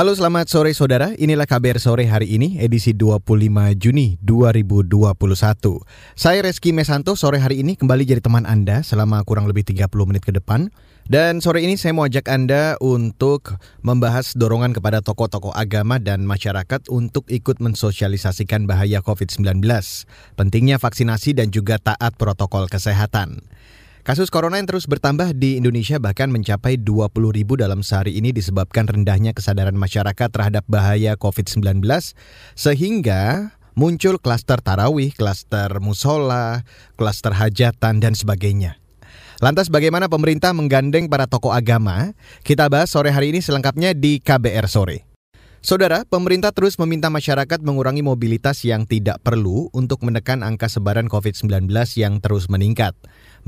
[0.00, 3.20] Halo selamat sore saudara, inilah KBR sore hari ini edisi 25
[3.76, 4.96] Juni 2021.
[6.16, 10.24] Saya Reski Mesanto sore hari ini kembali jadi teman Anda selama kurang lebih 30 menit
[10.24, 10.72] ke depan.
[11.04, 16.88] Dan sore ini saya mau ajak Anda untuk membahas dorongan kepada tokoh-tokoh agama dan masyarakat
[16.88, 19.60] untuk ikut mensosialisasikan bahaya COVID-19,
[20.32, 23.44] pentingnya vaksinasi dan juga taat protokol kesehatan.
[24.00, 28.88] Kasus corona yang terus bertambah di Indonesia bahkan mencapai 20 ribu dalam sehari ini disebabkan
[28.88, 31.84] rendahnya kesadaran masyarakat terhadap bahaya COVID-19
[32.56, 36.64] sehingga muncul klaster tarawih, klaster musola,
[36.96, 38.80] klaster hajatan, dan sebagainya.
[39.44, 42.16] Lantas bagaimana pemerintah menggandeng para tokoh agama?
[42.40, 45.04] Kita bahas sore hari ini selengkapnya di KBR Sore.
[45.60, 51.68] Saudara, pemerintah terus meminta masyarakat mengurangi mobilitas yang tidak perlu untuk menekan angka sebaran COVID-19
[52.00, 52.96] yang terus meningkat.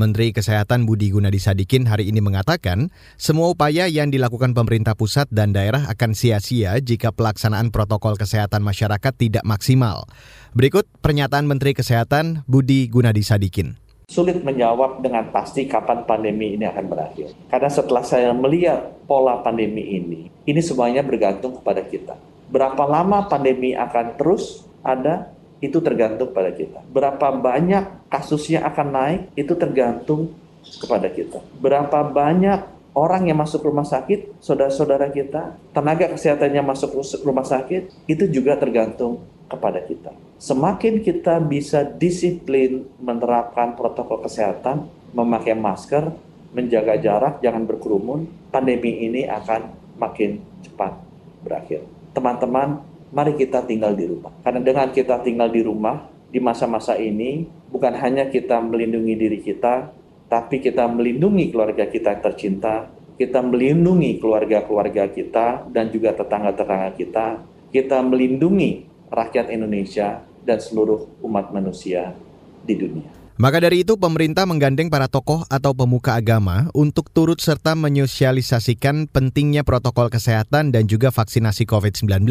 [0.00, 2.88] Menteri Kesehatan Budi Gunadi Sadikin hari ini mengatakan,
[3.20, 9.12] semua upaya yang dilakukan pemerintah pusat dan daerah akan sia-sia jika pelaksanaan protokol kesehatan masyarakat
[9.12, 10.08] tidak maksimal.
[10.56, 13.76] Berikut pernyataan Menteri Kesehatan Budi Gunadi Sadikin
[14.12, 17.32] sulit menjawab dengan pasti kapan pandemi ini akan berakhir.
[17.48, 22.20] Karena setelah saya melihat pola pandemi ini, ini semuanya bergantung kepada kita.
[22.52, 25.32] Berapa lama pandemi akan terus ada,
[25.62, 26.82] itu tergantung pada kita.
[26.90, 30.34] Berapa banyak kasusnya akan naik, itu tergantung
[30.82, 31.38] kepada kita.
[31.62, 32.66] Berapa banyak
[32.98, 39.22] orang yang masuk rumah sakit, saudara-saudara kita, tenaga kesehatannya masuk rumah sakit, itu juga tergantung
[39.46, 40.10] kepada kita.
[40.42, 46.10] Semakin kita bisa disiplin menerapkan protokol kesehatan, memakai masker,
[46.52, 50.92] menjaga jarak, jangan berkerumun, pandemi ini akan makin cepat
[51.40, 51.84] berakhir.
[52.12, 54.32] Teman-teman, mari kita tinggal di rumah.
[54.40, 59.92] Karena dengan kita tinggal di rumah, di masa-masa ini, bukan hanya kita melindungi diri kita,
[60.32, 62.88] tapi kita melindungi keluarga kita yang tercinta,
[63.20, 67.26] kita melindungi keluarga-keluarga kita dan juga tetangga-tetangga kita,
[67.68, 72.16] kita melindungi rakyat Indonesia dan seluruh umat manusia
[72.64, 73.22] di dunia.
[73.40, 79.64] Maka dari itu pemerintah menggandeng para tokoh atau pemuka agama untuk turut serta menyosialisasikan pentingnya
[79.64, 82.28] protokol kesehatan dan juga vaksinasi COVID-19.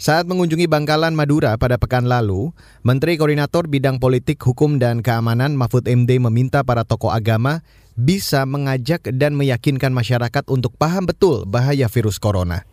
[0.00, 5.84] Saat mengunjungi Bangkalan Madura pada pekan lalu, Menteri Koordinator Bidang Politik, Hukum, dan Keamanan Mahfud
[5.84, 7.60] MD meminta para tokoh agama
[8.00, 12.64] bisa mengajak dan meyakinkan masyarakat untuk paham betul bahaya virus corona.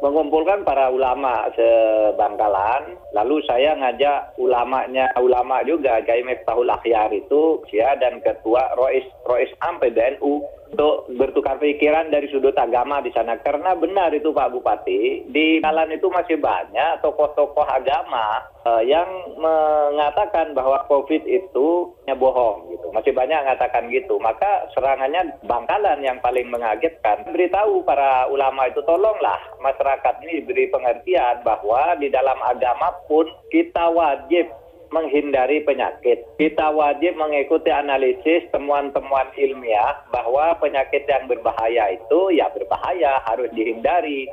[0.00, 7.94] Mengumpulkan para ulama sebangkalan, lalu saya ngajak ulamanya ulama juga Kiai Miftahul Akhyar itu ya
[8.00, 13.36] dan ketua Rois Rois Am PBNU untuk bertukar pikiran dari sudut agama di sana.
[13.42, 20.54] Karena benar itu Pak Bupati di jalan itu masih banyak tokoh-tokoh agama uh, yang mengatakan
[20.54, 22.86] bahwa COVID itu bohong gitu.
[22.94, 24.18] Masih banyak yang mengatakan gitu.
[24.22, 27.26] Maka serangannya Bangkalan yang paling mengagetkan.
[27.30, 33.90] Beritahu para ulama itu tolonglah masyarakat ini diberi pengertian bahwa di dalam agama pun kita
[33.90, 34.46] wajib
[34.90, 36.26] menghindari penyakit.
[36.36, 44.26] Kita wajib mengikuti analisis temuan-temuan ilmiah bahwa penyakit yang berbahaya itu ya berbahaya, harus dihindari.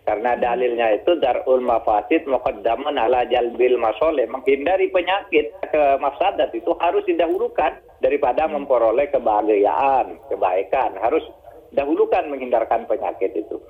[0.00, 4.26] Karena dalilnya itu darul mafasid muqaddaman ala jalbil masoleh.
[4.26, 10.98] Menghindari penyakit ke mafsadat itu harus didahulukan daripada memperoleh kebahagiaan, kebaikan.
[10.98, 11.22] Harus
[11.70, 13.62] dahulukan menghindarkan penyakit itu.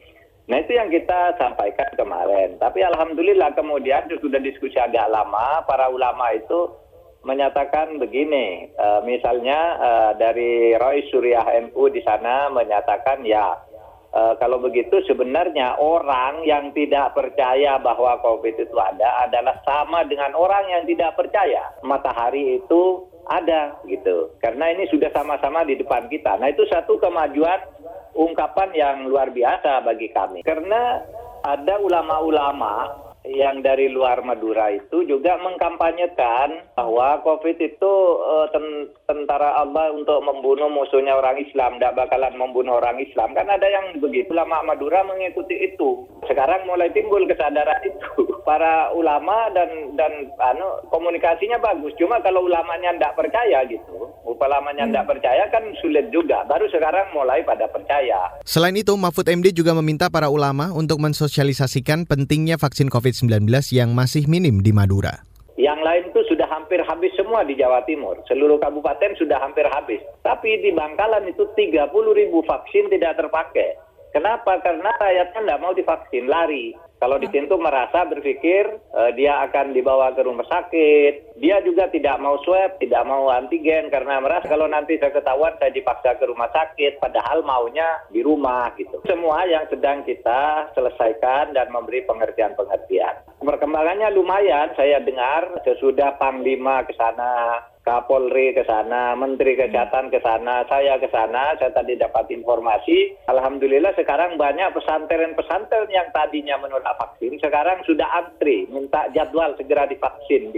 [0.50, 2.58] Nah itu yang kita sampaikan kemarin.
[2.58, 6.74] Tapi alhamdulillah kemudian sudah diskusi agak lama, para ulama itu
[7.22, 13.62] menyatakan begini, uh, misalnya uh, dari Roy Suriah MU di sana menyatakan ya
[14.10, 20.34] uh, kalau begitu sebenarnya orang yang tidak percaya bahwa COVID itu ada adalah sama dengan
[20.34, 24.34] orang yang tidak percaya matahari itu ada gitu.
[24.42, 26.34] Karena ini sudah sama-sama di depan kita.
[26.42, 27.79] Nah itu satu kemajuan
[28.20, 30.44] ungkapan yang luar biasa bagi kami.
[30.44, 31.00] Karena
[31.40, 39.60] ada ulama-ulama yang dari luar Madura itu juga mengkampanyekan bahwa COVID itu uh, ten tentara
[39.60, 43.36] Allah untuk membunuh musuhnya orang Islam, tidak bakalan membunuh orang Islam.
[43.36, 46.08] Kan ada yang begitu, ulama Madura mengikuti itu.
[46.24, 48.08] Sekarang mulai timbul kesadaran itu.
[48.48, 51.92] Para ulama dan dan anu komunikasinya bagus.
[52.00, 55.12] Cuma kalau ulamanya tidak percaya gitu, ulamanya tidak hmm.
[55.12, 56.42] percaya kan sulit juga.
[56.48, 58.32] Baru sekarang mulai pada percaya.
[58.48, 63.90] Selain itu, Mahfud MD juga meminta para ulama untuk mensosialisasikan pentingnya vaksin COVID COVID-19 yang
[63.90, 65.26] masih minim di Madura.
[65.58, 68.14] Yang lain itu sudah hampir habis semua di Jawa Timur.
[68.30, 69.98] Seluruh kabupaten sudah hampir habis.
[70.22, 73.74] Tapi di Bangkalan itu 30 ribu vaksin tidak terpakai.
[74.14, 74.62] Kenapa?
[74.62, 76.72] Karena rakyatnya tidak mau divaksin, lari.
[77.00, 82.20] Kalau di situ merasa berpikir uh, dia akan dibawa ke rumah sakit, dia juga tidak
[82.20, 86.52] mau swab, tidak mau antigen karena merasa kalau nanti saya ketahuan saya dipaksa ke rumah
[86.52, 89.00] sakit, padahal maunya di rumah gitu.
[89.08, 93.40] Semua yang sedang kita selesaikan dan memberi pengertian-pengertian.
[93.40, 100.68] Perkembangannya lumayan, saya dengar sesudah Panglima ke sana, Kapolri ke sana, Menteri Kesehatan ke sana,
[100.68, 103.16] saya ke sana, saya tadi dapat informasi.
[103.24, 110.52] Alhamdulillah sekarang banyak pesantren-pesantren yang tadinya menolak vaksin, sekarang sudah antri, minta jadwal segera divaksin.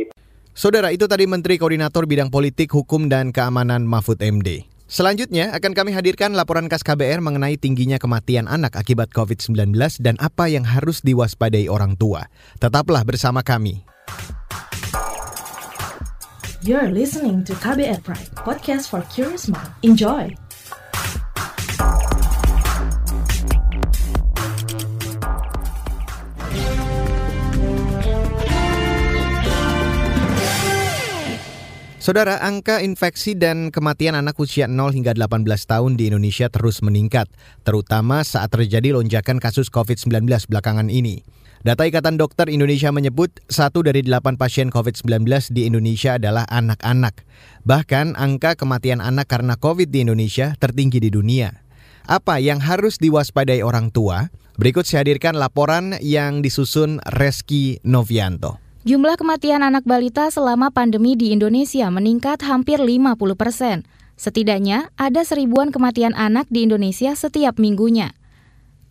[0.53, 4.67] Saudara, itu tadi Menteri Koordinator Bidang Politik, Hukum, dan Keamanan Mahfud MD.
[4.91, 9.73] Selanjutnya akan kami hadirkan laporan khas KBR mengenai tingginya kematian anak akibat COVID-19
[10.05, 12.29] dan apa yang harus diwaspadai orang tua.
[12.61, 13.89] Tetaplah bersama kami.
[16.63, 19.67] You're listening to KBR Pride, podcast for curious mind.
[19.83, 20.31] Enjoy!
[31.99, 37.27] Saudara, angka infeksi dan kematian anak usia 0 hingga 18 tahun di Indonesia terus meningkat,
[37.67, 41.42] terutama saat terjadi lonjakan kasus COVID-19 belakangan ini.
[41.63, 47.23] Data Ikatan Dokter Indonesia menyebut satu dari delapan pasien COVID-19 di Indonesia adalah anak-anak.
[47.63, 51.55] Bahkan angka kematian anak karena COVID di Indonesia tertinggi di dunia.
[52.11, 54.27] Apa yang harus diwaspadai orang tua?
[54.59, 58.59] Berikut saya hadirkan laporan yang disusun Reski Novianto.
[58.83, 63.87] Jumlah kematian anak balita selama pandemi di Indonesia meningkat hampir 50 persen.
[64.19, 68.19] Setidaknya ada seribuan kematian anak di Indonesia setiap minggunya.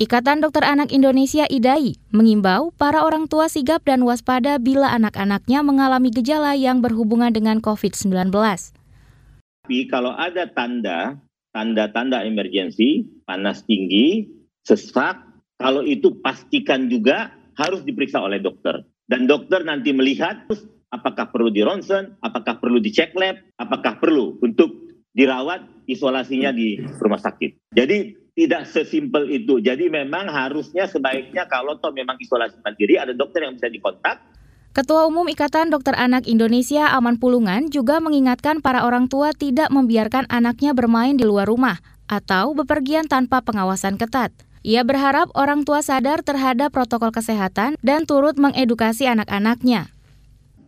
[0.01, 6.09] Ikatan Dokter Anak Indonesia IDAI mengimbau para orang tua sigap dan waspada bila anak-anaknya mengalami
[6.09, 8.33] gejala yang berhubungan dengan COVID-19.
[8.33, 11.21] Tapi kalau ada tanda,
[11.53, 14.25] tanda-tanda emergensi, panas tinggi,
[14.65, 15.21] sesak,
[15.61, 18.81] kalau itu pastikan juga harus diperiksa oleh dokter.
[19.05, 20.49] Dan dokter nanti melihat
[20.89, 27.21] apakah perlu di ronsen, apakah perlu dicek lab, apakah perlu untuk dirawat isolasinya di rumah
[27.21, 27.77] sakit.
[27.77, 29.59] Jadi tidak sesimpel itu.
[29.59, 34.23] Jadi memang harusnya sebaiknya kalau toh memang isolasi mandiri ada dokter yang bisa dikontak.
[34.71, 40.23] Ketua Umum Ikatan Dokter Anak Indonesia Aman Pulungan juga mengingatkan para orang tua tidak membiarkan
[40.31, 44.31] anaknya bermain di luar rumah atau bepergian tanpa pengawasan ketat.
[44.63, 49.91] Ia berharap orang tua sadar terhadap protokol kesehatan dan turut mengedukasi anak-anaknya.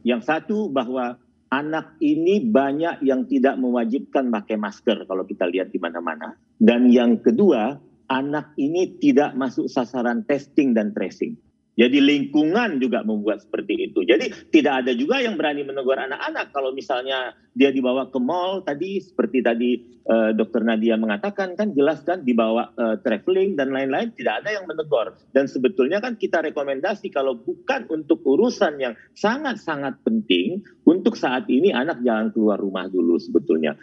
[0.03, 1.15] Yang satu bahwa
[1.53, 6.33] anak ini banyak yang tidak mewajibkan pakai masker kalau kita lihat di mana-mana.
[6.63, 7.75] Dan yang kedua,
[8.07, 11.35] anak ini tidak masuk sasaran testing dan tracing.
[11.73, 14.05] Jadi lingkungan juga membuat seperti itu.
[14.05, 19.01] Jadi tidak ada juga yang berani menegur anak-anak kalau misalnya dia dibawa ke mall tadi
[19.01, 24.45] seperti tadi uh, Dokter Nadia mengatakan kan jelas kan dibawa uh, traveling dan lain-lain tidak
[24.45, 25.17] ada yang menegur.
[25.33, 31.73] Dan sebetulnya kan kita rekomendasi kalau bukan untuk urusan yang sangat-sangat penting untuk saat ini
[31.73, 33.73] anak jangan keluar rumah dulu sebetulnya.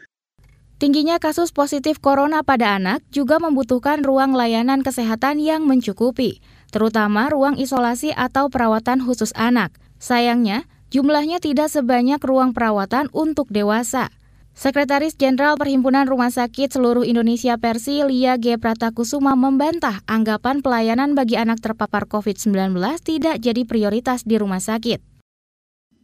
[0.81, 6.41] Tingginya kasus positif corona pada anak juga membutuhkan ruang layanan kesehatan yang mencukupi
[6.71, 9.75] terutama ruang isolasi atau perawatan khusus anak.
[10.01, 14.09] Sayangnya, jumlahnya tidak sebanyak ruang perawatan untuk dewasa.
[14.57, 18.59] Sekretaris Jenderal Perhimpunan Rumah Sakit Seluruh Indonesia Persi Lia G.
[18.59, 22.75] Pratakusuma membantah anggapan pelayanan bagi anak terpapar COVID-19
[23.05, 25.10] tidak jadi prioritas di rumah sakit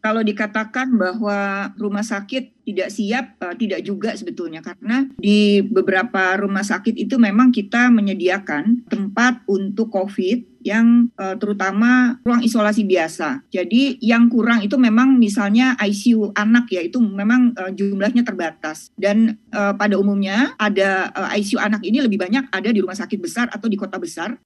[0.07, 4.63] kalau dikatakan bahwa rumah sakit tidak siap, uh, tidak juga sebetulnya.
[4.63, 12.23] Karena di beberapa rumah sakit itu memang kita menyediakan tempat untuk COVID yang uh, terutama
[12.23, 13.51] ruang isolasi biasa.
[13.51, 18.95] Jadi yang kurang itu memang misalnya ICU anak ya itu memang uh, jumlahnya terbatas.
[18.95, 23.19] Dan uh, pada umumnya ada uh, ICU anak ini lebih banyak ada di rumah sakit
[23.19, 24.39] besar atau di kota besar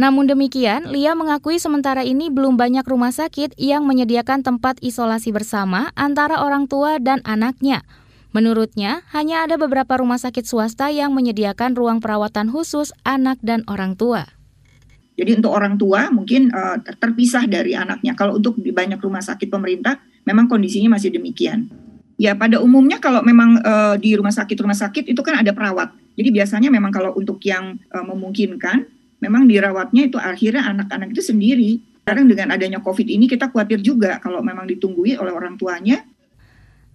[0.00, 5.92] namun demikian, Lia mengakui sementara ini belum banyak rumah sakit yang menyediakan tempat isolasi bersama
[5.92, 7.84] antara orang tua dan anaknya.
[8.32, 13.92] Menurutnya, hanya ada beberapa rumah sakit swasta yang menyediakan ruang perawatan khusus anak dan orang
[13.92, 14.24] tua.
[15.20, 18.16] Jadi untuk orang tua mungkin uh, terpisah dari anaknya.
[18.16, 21.68] Kalau untuk di banyak rumah sakit pemerintah, memang kondisinya masih demikian.
[22.16, 25.92] Ya pada umumnya kalau memang uh, di rumah sakit rumah sakit itu kan ada perawat.
[26.16, 31.70] Jadi biasanya memang kalau untuk yang uh, memungkinkan memang dirawatnya itu akhirnya anak-anak itu sendiri.
[32.02, 36.02] Sekarang dengan adanya COVID ini kita khawatir juga kalau memang ditunggui oleh orang tuanya.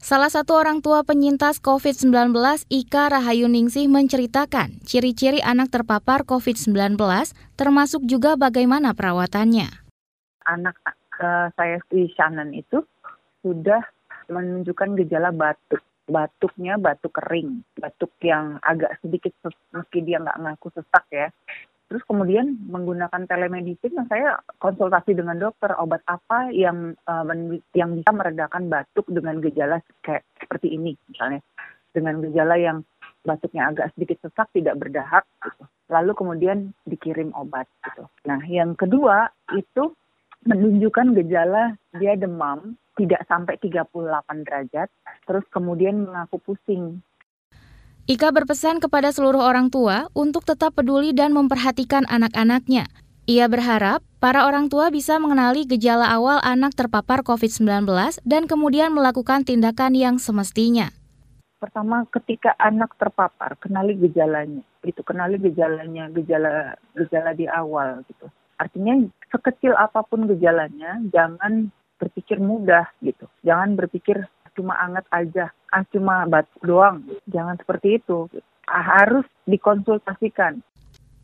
[0.06, 2.36] Salah satu orang tua penyintas COVID-19,
[2.68, 7.00] Ika Rahayu Ningsih menceritakan ciri-ciri anak terpapar COVID-19,
[7.56, 9.72] termasuk juga bagaimana perawatannya.
[10.46, 10.78] Anak
[11.18, 12.84] uh, saya di Shannon itu
[13.42, 13.82] sudah
[14.30, 15.82] menunjukkan gejala batuk.
[16.06, 19.34] Batuknya batuk kering, batuk yang agak sedikit
[19.74, 21.34] meski dia nggak ngaku sesak ya
[21.86, 27.24] Terus kemudian menggunakan telemedicine, saya konsultasi dengan dokter obat apa yang uh,
[27.78, 31.46] yang bisa meredakan batuk dengan gejala kayak seperti ini misalnya,
[31.94, 32.82] dengan gejala yang
[33.22, 35.64] batuknya agak sedikit sesak tidak berdahak gitu.
[35.94, 36.58] Lalu kemudian
[36.90, 38.10] dikirim obat gitu.
[38.26, 39.94] Nah, yang kedua itu
[40.46, 43.92] menunjukkan gejala dia demam tidak sampai 38
[44.48, 44.88] derajat,
[45.28, 47.04] terus kemudian mengaku pusing
[48.06, 52.86] Ika berpesan kepada seluruh orang tua untuk tetap peduli dan memperhatikan anak-anaknya.
[53.26, 57.66] Ia berharap para orang tua bisa mengenali gejala awal anak terpapar COVID-19
[58.22, 60.94] dan kemudian melakukan tindakan yang semestinya.
[61.58, 64.62] Pertama, ketika anak terpapar, kenali gejalanya.
[64.86, 68.30] Itu kenali gejalanya, gejala gejala di awal gitu.
[68.62, 69.02] Artinya
[69.34, 73.26] sekecil apa pun gejalanya, jangan berpikir mudah gitu.
[73.42, 77.04] Jangan berpikir cuma anget aja, ah cuma batuk doang.
[77.28, 78.32] Jangan seperti itu.
[78.66, 80.64] Ah, harus dikonsultasikan.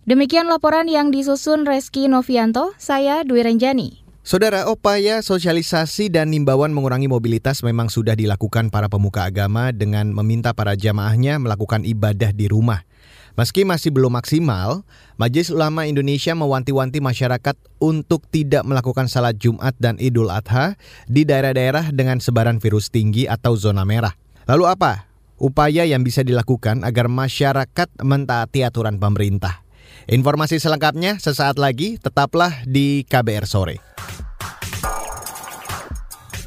[0.04, 4.02] Demikian laporan yang disusun Reski Novianto, saya Dwi Renjani.
[4.22, 10.54] Saudara, upaya sosialisasi dan imbauan mengurangi mobilitas memang sudah dilakukan para pemuka agama dengan meminta
[10.54, 12.86] para jamaahnya melakukan ibadah di rumah.
[13.34, 14.86] Meski masih belum maksimal,
[15.18, 20.78] Majelis Ulama Indonesia mewanti-wanti masyarakat untuk tidak melakukan salat Jumat dan Idul Adha
[21.10, 24.21] di daerah-daerah dengan sebaran virus tinggi atau zona merah.
[24.50, 25.06] Lalu apa
[25.38, 29.62] upaya yang bisa dilakukan agar masyarakat mentaati aturan pemerintah?
[30.10, 33.78] Informasi selengkapnya sesaat lagi, tetaplah di KBR Sore.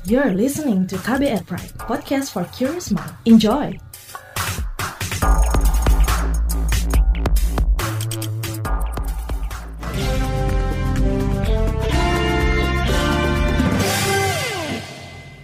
[0.05, 3.15] You're listening to KBR Pride, podcast for curious mind.
[3.25, 3.79] Enjoy!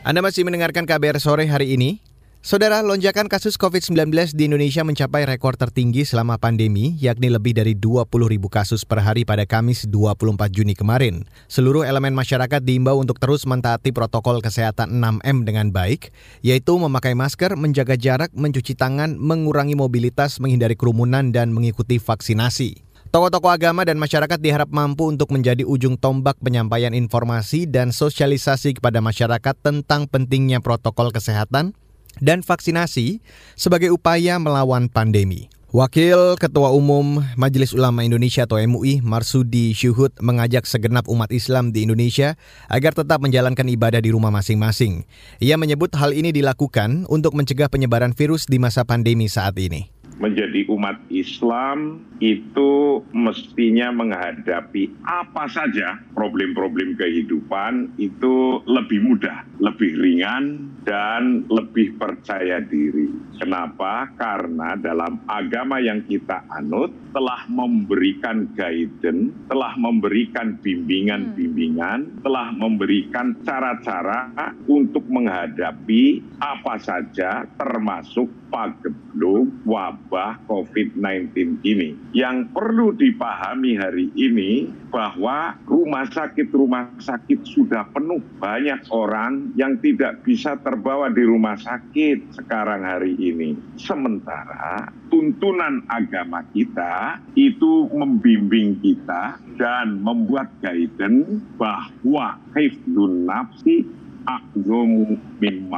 [0.00, 2.09] Anda masih mendengarkan KBR sore hari ini.
[2.40, 8.08] Saudara, lonjakan kasus COVID-19 di Indonesia mencapai rekor tertinggi selama pandemi, yakni lebih dari 20
[8.08, 11.28] ribu kasus per hari pada Kamis 24 Juni kemarin.
[11.52, 17.60] Seluruh elemen masyarakat diimbau untuk terus mentaati protokol kesehatan 6M dengan baik, yaitu memakai masker,
[17.60, 22.80] menjaga jarak, mencuci tangan, mengurangi mobilitas, menghindari kerumunan, dan mengikuti vaksinasi.
[23.12, 29.04] Tokoh-tokoh agama dan masyarakat diharap mampu untuk menjadi ujung tombak penyampaian informasi dan sosialisasi kepada
[29.04, 31.76] masyarakat tentang pentingnya protokol kesehatan
[32.18, 33.22] dan vaksinasi
[33.54, 35.46] sebagai upaya melawan pandemi.
[35.70, 41.86] Wakil Ketua Umum Majelis Ulama Indonesia atau MUI Marsudi Syuhud mengajak segenap umat Islam di
[41.86, 42.34] Indonesia
[42.66, 45.06] agar tetap menjalankan ibadah di rumah masing-masing.
[45.38, 50.68] Ia menyebut hal ini dilakukan untuk mencegah penyebaran virus di masa pandemi saat ini menjadi
[50.68, 61.44] umat Islam itu mestinya menghadapi apa saja problem-problem kehidupan itu lebih mudah, lebih ringan, dan
[61.48, 63.08] lebih percaya diri.
[63.40, 64.12] Kenapa?
[64.20, 74.28] Karena dalam agama yang kita anut telah memberikan guidance, telah memberikan bimbingan-bimbingan, telah memberikan cara-cara
[74.68, 81.96] untuk menghadapi apa saja termasuk pagebluk wabah COVID-19 ini.
[82.12, 88.20] Yang perlu dipahami hari ini bahwa rumah sakit-rumah sakit sudah penuh.
[88.42, 93.54] Banyak orang yang tidak bisa terbawa di rumah sakit sekarang hari ini.
[93.78, 103.86] Sementara tuntunan agama kita itu membimbing kita dan membuat guidance bahwa hifdun nafsi
[104.24, 105.68] agnomu min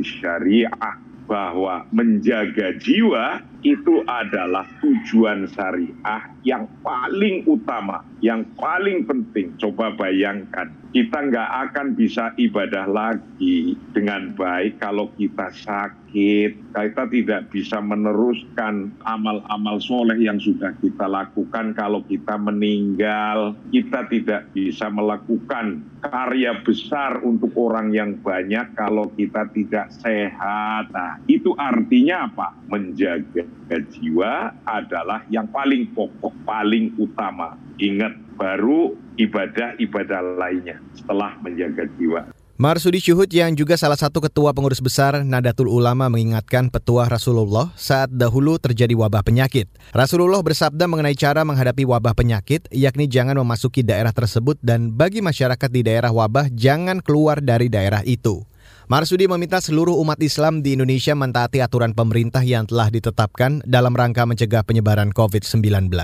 [0.00, 0.94] syariah
[1.30, 9.52] bahwa menjaga jiwa itu adalah tujuan syariah yang paling utama, yang paling penting.
[9.60, 16.72] Coba bayangkan, kita nggak akan bisa ibadah lagi dengan baik kalau kita sakit.
[16.74, 23.54] Kita tidak bisa meneruskan amal-amal soleh yang sudah kita lakukan kalau kita meninggal.
[23.70, 30.90] Kita tidak bisa melakukan karya besar untuk orang yang banyak kalau kita tidak sehat.
[30.90, 32.58] Nah, itu artinya apa?
[32.66, 33.46] Menjaga
[33.78, 37.54] jiwa adalah yang paling pokok, paling utama.
[37.78, 42.32] Ingat, baru ibadah-ibadah lainnya setelah menjaga jiwa.
[42.60, 48.12] Marsudi Syuhud yang juga salah satu ketua pengurus besar Nadatul Ulama mengingatkan petua Rasulullah saat
[48.12, 49.64] dahulu terjadi wabah penyakit.
[49.96, 55.72] Rasulullah bersabda mengenai cara menghadapi wabah penyakit, yakni jangan memasuki daerah tersebut dan bagi masyarakat
[55.72, 58.44] di daerah wabah jangan keluar dari daerah itu.
[58.90, 64.26] Marsudi meminta seluruh umat Islam di Indonesia mentaati aturan pemerintah yang telah ditetapkan dalam rangka
[64.26, 65.94] mencegah penyebaran COVID-19.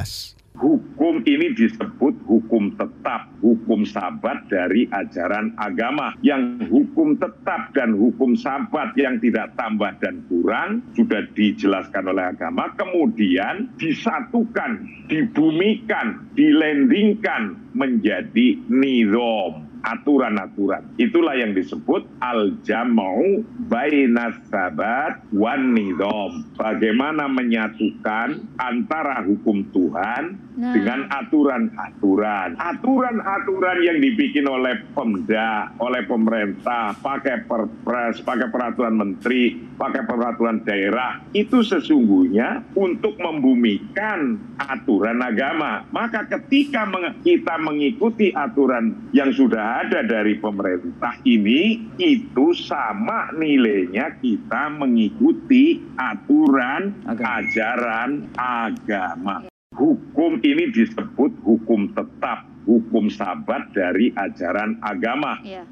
[0.54, 6.14] Hukum ini disebut hukum tetap, hukum sabat dari ajaran agama.
[6.22, 12.70] Yang hukum tetap dan hukum sabat yang tidak tambah dan kurang sudah dijelaskan oleh agama,
[12.78, 20.96] kemudian disatukan, dibumikan, dilendingkan menjadi nidom aturan-aturan.
[20.96, 26.46] Itulah yang disebut al-jam'u bainas sabat wan nidom.
[26.56, 30.72] Bagaimana menyatukan antara hukum Tuhan nah.
[30.72, 32.56] dengan aturan-aturan.
[32.56, 41.20] Aturan-aturan yang dibikin oleh Pemda, oleh pemerintah, pakai perpres, pakai peraturan menteri, pakai peraturan daerah,
[41.36, 45.84] itu sesungguhnya untuk membumikan aturan agama.
[45.92, 46.88] Maka ketika
[47.20, 56.94] kita mengikuti aturan yang sudah ada dari pemerintah ini itu sama nilainya kita mengikuti aturan
[57.02, 57.34] agama.
[57.42, 59.36] ajaran agama.
[59.74, 65.42] Hukum ini disebut hukum tetap, hukum sabat dari ajaran agama.
[65.42, 65.66] Yeah.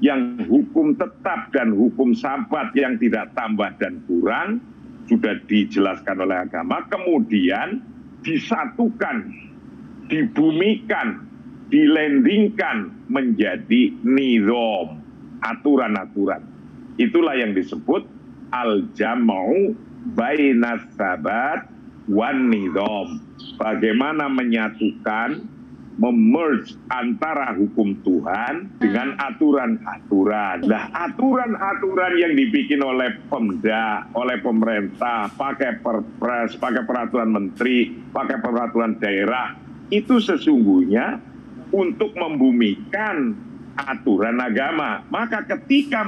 [0.00, 4.60] Yang hukum tetap dan hukum sabat yang tidak tambah dan kurang
[5.08, 7.82] sudah dijelaskan oleh agama, kemudian
[8.22, 9.28] disatukan,
[10.06, 11.29] dibumikan
[11.70, 15.00] dilendingkan menjadi nizam,
[15.40, 16.42] aturan-aturan.
[16.98, 18.04] Itulah yang disebut
[18.50, 19.72] al-jam'u
[20.12, 21.70] bainas sabat
[22.10, 23.22] wan nizam.
[23.56, 25.46] Bagaimana menyatukan
[26.00, 30.64] memerge antara hukum Tuhan dengan aturan-aturan.
[30.64, 38.96] Nah, aturan-aturan yang dibikin oleh Pemda, oleh pemerintah, pakai perpres, pakai peraturan menteri, pakai peraturan
[38.96, 39.52] daerah,
[39.92, 41.20] itu sesungguhnya
[41.70, 43.34] untuk membumikan
[43.74, 45.02] aturan agama.
[45.08, 46.04] Maka ketika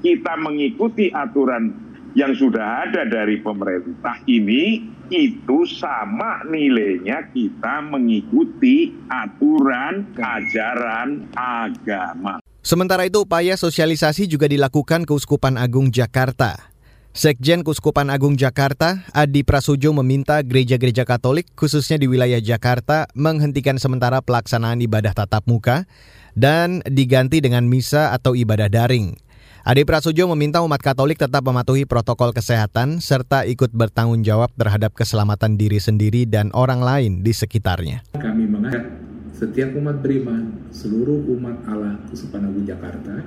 [0.00, 1.72] kita mengikuti aturan
[2.14, 12.38] yang sudah ada dari pemerintah ini itu sama nilainya kita mengikuti aturan ajaran agama.
[12.60, 16.69] Sementara itu upaya sosialisasi juga dilakukan Keuskupan Agung Jakarta.
[17.10, 24.22] Sekjen Kuskupan Agung Jakarta, Adi Prasojo meminta gereja-gereja Katolik, khususnya di wilayah Jakarta, menghentikan sementara
[24.22, 25.90] pelaksanaan ibadah tatap muka
[26.38, 29.18] dan diganti dengan misa atau ibadah daring.
[29.66, 35.58] Adi Prasojo meminta umat Katolik tetap mematuhi protokol kesehatan serta ikut bertanggung jawab terhadap keselamatan
[35.58, 38.06] diri sendiri dan orang lain di sekitarnya.
[38.14, 38.86] Kami mengajak
[39.34, 43.18] setiap umat beriman, seluruh umat Allah Kuskupan Agung Jakarta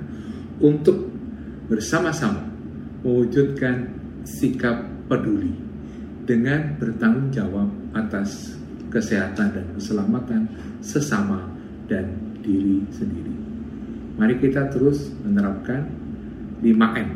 [0.64, 1.12] untuk
[1.68, 2.53] bersama-sama
[3.04, 3.92] mewujudkan
[4.24, 5.52] sikap peduli
[6.24, 8.56] dengan bertanggung jawab atas
[8.88, 10.42] kesehatan dan keselamatan
[10.80, 11.52] sesama
[11.86, 13.34] dan diri sendiri.
[14.16, 15.84] Mari kita terus menerapkan
[16.64, 17.10] 5M.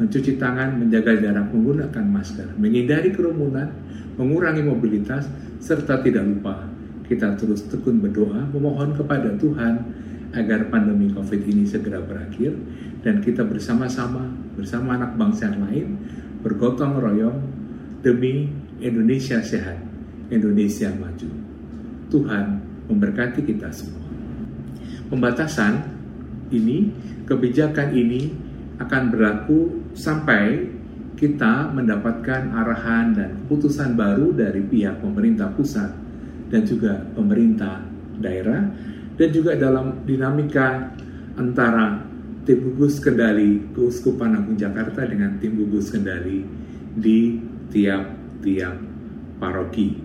[0.00, 3.68] Mencuci tangan, menjaga jarak, menggunakan masker, menghindari kerumunan,
[4.16, 5.28] mengurangi mobilitas,
[5.60, 6.70] serta tidak lupa
[7.10, 9.82] kita terus tekun berdoa memohon kepada Tuhan
[10.30, 12.54] agar pandemi COVID ini segera berakhir
[13.02, 15.86] dan kita bersama-sama bersama anak bangsa yang lain
[16.44, 17.40] bergotong royong
[18.04, 19.80] demi Indonesia sehat,
[20.28, 21.30] Indonesia maju.
[22.12, 22.46] Tuhan
[22.92, 24.04] memberkati kita semua.
[25.08, 25.80] Pembatasan
[26.52, 26.92] ini,
[27.24, 28.32] kebijakan ini
[28.80, 30.68] akan berlaku sampai
[31.16, 35.92] kita mendapatkan arahan dan keputusan baru dari pihak pemerintah pusat
[36.48, 37.84] dan juga pemerintah
[38.16, 38.64] daerah
[39.20, 40.96] dan juga dalam dinamika
[41.36, 42.09] antara
[42.44, 46.44] tim gugus kendali Keuskupan Agung Jakarta dengan tim gugus kendali
[46.96, 47.38] di
[47.70, 48.76] tiap-tiap
[49.38, 49.96] paroki.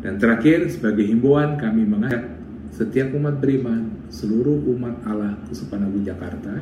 [0.00, 2.40] Dan terakhir sebagai himbauan kami mengajak
[2.72, 6.56] setiap umat beriman, seluruh umat Allah Keuskupan Agung Jakarta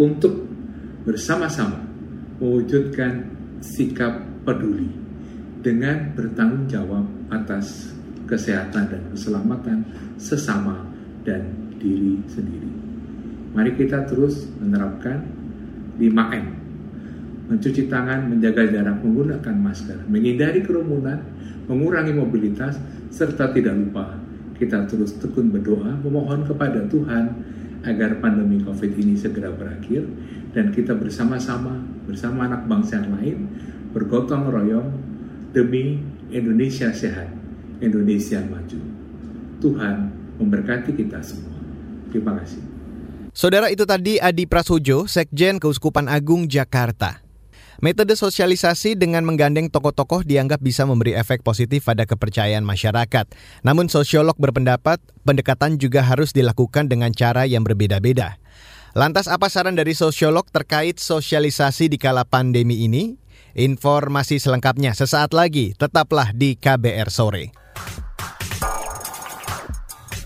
[0.00, 0.48] untuk
[1.04, 1.84] bersama-sama
[2.40, 3.28] mewujudkan
[3.62, 4.90] sikap peduli
[5.62, 7.94] dengan bertanggung jawab atas
[8.26, 9.78] kesehatan dan keselamatan
[10.18, 10.82] sesama
[11.22, 11.46] dan
[11.78, 12.81] diri sendiri.
[13.52, 15.22] Mari kita terus menerapkan
[16.00, 16.46] 5M.
[17.52, 21.20] Mencuci tangan, menjaga jarak, menggunakan masker, menghindari kerumunan,
[21.68, 22.80] mengurangi mobilitas,
[23.12, 24.22] serta tidak lupa
[24.62, 27.34] kita terus tekun berdoa memohon kepada Tuhan
[27.82, 30.06] agar pandemi COVID ini segera berakhir
[30.54, 33.38] dan kita bersama-sama bersama anak bangsa yang lain
[33.90, 34.88] bergotong royong
[35.50, 35.98] demi
[36.30, 37.28] Indonesia sehat,
[37.82, 38.80] Indonesia maju.
[39.58, 39.96] Tuhan
[40.38, 41.58] memberkati kita semua.
[42.14, 42.81] Terima kasih.
[43.32, 47.24] Saudara itu tadi Adi Prasojo, Sekjen Keuskupan Agung Jakarta.
[47.80, 53.24] Metode sosialisasi dengan menggandeng tokoh-tokoh dianggap bisa memberi efek positif pada kepercayaan masyarakat.
[53.64, 58.36] Namun sosiolog berpendapat pendekatan juga harus dilakukan dengan cara yang berbeda-beda.
[58.92, 63.16] Lantas apa saran dari sosiolog terkait sosialisasi di kala pandemi ini?
[63.56, 67.61] Informasi selengkapnya sesaat lagi, tetaplah di KBR sore.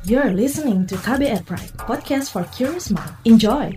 [0.07, 3.11] You're listening to KBR Pride, podcast for curious mind.
[3.27, 3.75] Enjoy!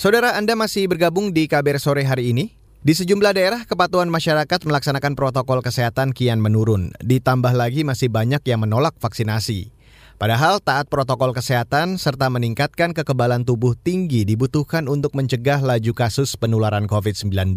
[0.00, 2.56] Saudara Anda masih bergabung di KBR sore hari ini?
[2.80, 6.96] Di sejumlah daerah, kepatuhan masyarakat melaksanakan protokol kesehatan kian menurun.
[7.04, 9.75] Ditambah lagi masih banyak yang menolak vaksinasi.
[10.16, 16.88] Padahal taat protokol kesehatan serta meningkatkan kekebalan tubuh tinggi dibutuhkan untuk mencegah laju kasus penularan
[16.88, 17.52] COVID-19.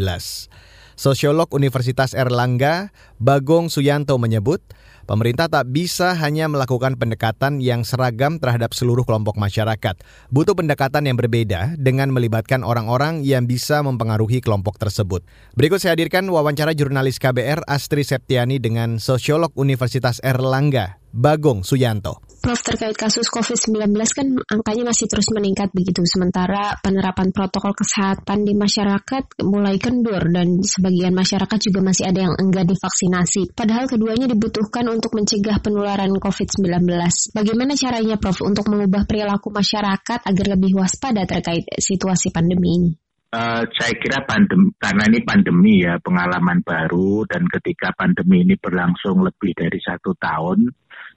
[1.00, 2.92] Sosiolog Universitas Erlangga,
[3.24, 4.60] Bagong Suyanto menyebut,
[5.08, 9.96] pemerintah tak bisa hanya melakukan pendekatan yang seragam terhadap seluruh kelompok masyarakat.
[10.28, 15.24] Butuh pendekatan yang berbeda dengan melibatkan orang-orang yang bisa mempengaruhi kelompok tersebut.
[15.56, 22.30] Berikut saya hadirkan wawancara jurnalis KBR Astri Septiani dengan sosiolog Universitas Erlangga, Bagong Suyanto.
[22.40, 26.00] Prof terkait kasus COVID-19 kan angkanya masih terus meningkat begitu.
[26.08, 32.36] Sementara penerapan protokol kesehatan di masyarakat mulai kendur dan sebagian masyarakat juga masih ada yang
[32.40, 33.52] enggan divaksinasi.
[33.52, 36.88] Padahal keduanya dibutuhkan untuk mencegah penularan COVID-19.
[37.36, 42.92] Bagaimana caranya Prof untuk mengubah perilaku masyarakat agar lebih waspada terkait situasi pandemi ini?
[43.30, 49.22] Uh, saya kira pandemi karena ini pandemi ya pengalaman baru dan ketika pandemi ini berlangsung
[49.22, 50.66] lebih dari satu tahun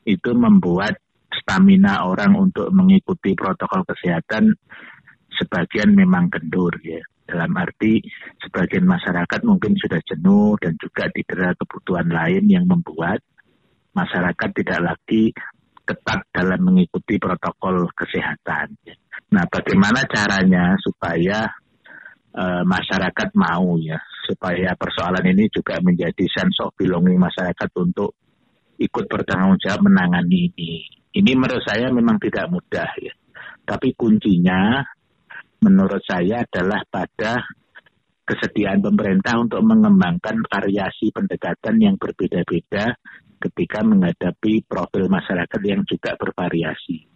[0.05, 0.99] itu membuat
[1.33, 4.53] stamina orang untuk mengikuti protokol kesehatan
[5.33, 7.01] sebagian memang kendur ya.
[7.23, 8.03] Dalam arti
[8.45, 13.25] sebagian masyarakat mungkin sudah jenuh dan juga didera kebutuhan lain yang membuat
[13.97, 15.33] masyarakat tidak lagi
[15.83, 18.77] ketat dalam mengikuti protokol kesehatan.
[19.33, 21.49] Nah, bagaimana caranya supaya
[22.37, 23.97] uh, masyarakat mau ya,
[24.29, 28.13] supaya persoalan ini juga menjadi sense of belonging masyarakat untuk
[28.83, 30.73] ikut bertanggung jawab menangani ini.
[31.13, 33.15] Ini menurut saya memang tidak mudah ya.
[33.63, 34.83] Tapi kuncinya
[35.63, 37.39] menurut saya adalah pada
[38.27, 42.97] kesediaan pemerintah untuk mengembangkan variasi pendekatan yang berbeda-beda
[43.43, 47.07] ketika menghadapi profil masyarakat yang juga bervariasi.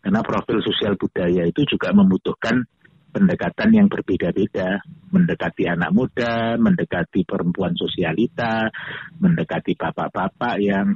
[0.00, 2.64] Karena profil sosial budaya itu juga membutuhkan
[3.10, 8.70] pendekatan yang berbeda-beda, mendekati anak muda, mendekati perempuan sosialita,
[9.18, 10.86] mendekati bapak-bapak yang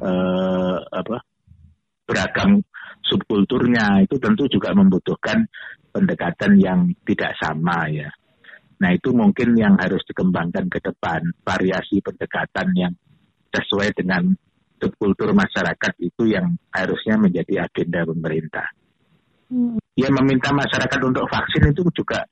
[0.00, 1.16] eh, apa
[2.08, 2.64] beragam
[3.04, 5.44] subkulturnya itu tentu juga membutuhkan
[5.92, 8.08] pendekatan yang tidak sama ya.
[8.82, 12.92] Nah itu mungkin yang harus dikembangkan ke depan variasi pendekatan yang
[13.52, 14.32] sesuai dengan
[14.80, 18.66] subkultur masyarakat itu yang harusnya menjadi agenda pemerintah.
[19.52, 19.81] Hmm.
[19.92, 22.24] Ya meminta masyarakat untuk vaksin itu juga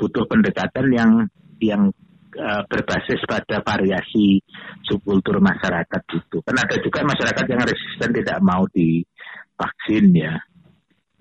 [0.00, 1.12] butuh pendekatan yang
[1.60, 1.92] yang
[2.40, 4.40] uh, berbasis pada variasi
[4.88, 6.40] subkultur masyarakat itu.
[6.40, 10.40] Kan ada juga masyarakat yang resisten tidak mau divaksin ya.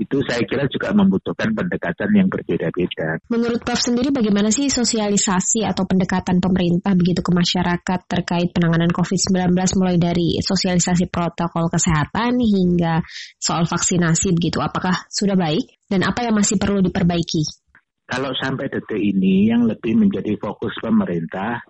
[0.02, 3.22] Itu saya kira juga membutuhkan pendekatan yang berbeda-beda.
[3.30, 9.54] Menurut Prof sendiri bagaimana sih sosialisasi atau pendekatan pemerintah begitu ke masyarakat terkait penanganan COVID-19
[9.78, 13.06] mulai dari sosialisasi protokol kesehatan hingga
[13.38, 14.58] soal vaksinasi begitu.
[14.58, 17.62] Apakah sudah baik dan apa yang masih perlu diperbaiki?
[18.10, 21.62] Kalau sampai detik ini yang lebih menjadi fokus pemerintah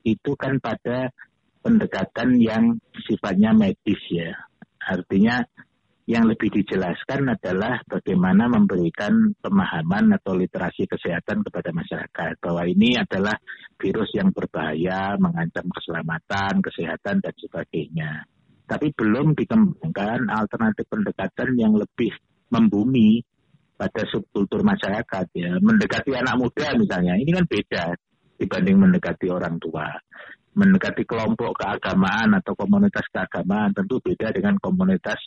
[0.00, 1.12] itu kan pada
[1.60, 4.32] pendekatan yang sifatnya medis ya.
[4.80, 5.42] Artinya
[6.06, 13.34] yang lebih dijelaskan adalah bagaimana memberikan pemahaman atau literasi kesehatan kepada masyarakat bahwa ini adalah
[13.74, 18.22] virus yang berbahaya, mengancam keselamatan, kesehatan dan sebagainya.
[18.70, 22.14] Tapi belum dikembangkan alternatif pendekatan yang lebih
[22.54, 23.18] membumi
[23.74, 25.58] pada subkultur masyarakat ya.
[25.58, 27.84] Mendekati anak muda misalnya, ini kan beda
[28.38, 29.90] dibanding mendekati orang tua
[30.56, 35.20] mendekati kelompok keagamaan atau komunitas keagamaan tentu beda dengan komunitas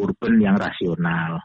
[0.00, 1.44] urban yang rasional.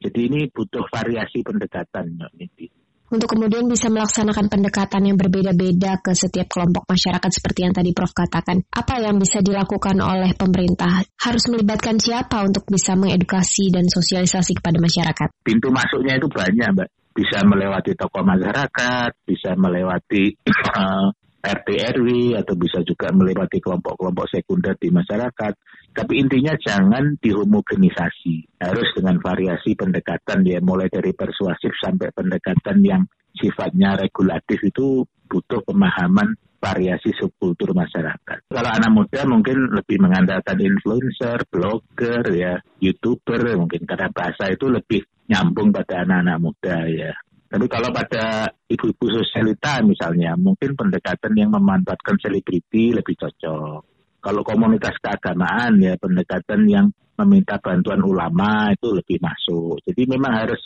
[0.00, 2.66] Jadi ini butuh variasi pendekatan, Mbak Niti.
[3.14, 8.10] Untuk kemudian bisa melaksanakan pendekatan yang berbeda-beda ke setiap kelompok masyarakat seperti yang tadi Prof
[8.16, 11.04] katakan, apa yang bisa dilakukan oleh pemerintah?
[11.20, 15.28] Harus melibatkan siapa untuk bisa mengedukasi dan sosialisasi kepada masyarakat?
[15.44, 16.88] Pintu masuknya itu banyak, Mbak.
[17.14, 20.34] Bisa melewati tokoh masyarakat, bisa melewati
[20.74, 21.12] uh,
[21.44, 21.68] RT
[22.00, 25.52] RW atau bisa juga melewati kelompok-kelompok sekunder di masyarakat.
[25.92, 28.58] Tapi intinya jangan dihomogenisasi.
[28.64, 33.02] Harus dengan variasi pendekatan ya mulai dari persuasif sampai pendekatan yang
[33.36, 36.32] sifatnya regulatif itu butuh pemahaman
[36.64, 38.48] variasi subkultur masyarakat.
[38.48, 45.04] Kalau anak muda mungkin lebih mengandalkan influencer, blogger, ya, youtuber, mungkin karena bahasa itu lebih
[45.28, 47.12] nyambung pada anak-anak muda ya.
[47.54, 53.78] Tapi kalau pada ibu-ibu sosialita misalnya, mungkin pendekatan yang memanfaatkan selebriti lebih cocok.
[54.18, 59.78] Kalau komunitas keagamaan ya pendekatan yang meminta bantuan ulama itu lebih masuk.
[59.86, 60.58] Jadi memang harus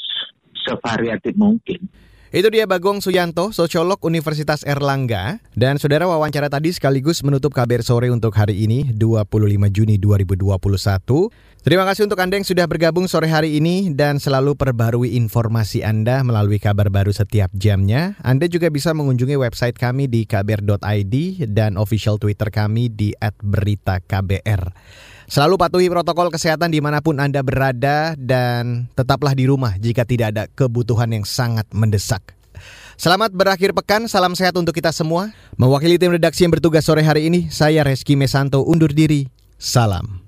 [0.65, 1.93] sevariatif mungkin.
[2.29, 5.41] Itu dia Bagong Suyanto, sosiolog Universitas Erlangga.
[5.57, 9.33] Dan saudara wawancara tadi sekaligus menutup kabar sore untuk hari ini, 25
[9.73, 10.53] Juni 2021.
[11.65, 16.21] Terima kasih untuk Anda yang sudah bergabung sore hari ini dan selalu perbarui informasi Anda
[16.21, 18.21] melalui kabar baru setiap jamnya.
[18.21, 21.15] Anda juga bisa mengunjungi website kami di kbr.id
[21.49, 24.63] dan official Twitter kami di @beritaKBR.
[25.29, 30.33] Selalu patuhi protokol kesehatan di mana pun Anda berada dan tetaplah di rumah jika tidak
[30.33, 32.33] ada kebutuhan yang sangat mendesak.
[32.97, 35.29] Selamat berakhir pekan, salam sehat untuk kita semua.
[35.61, 39.29] Mewakili tim redaksi yang bertugas sore hari ini, saya Reski Mesanto undur diri.
[39.61, 40.28] Salam.